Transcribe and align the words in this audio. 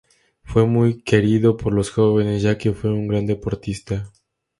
Fue 0.41 0.65
muy 0.65 1.03
querido 1.03 1.57
por 1.57 1.73
los 1.73 1.91
jóvenes, 1.91 2.41
ya 2.41 2.57
que 2.57 2.73
fue 2.73 2.91
un 2.91 3.07
gran 3.07 3.27
deportista. 3.27 4.09